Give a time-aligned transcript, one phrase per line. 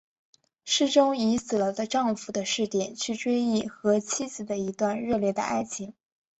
[0.65, 5.93] 诗中以死了的丈夫的视点去追忆和妻子的一段热烈的爱情。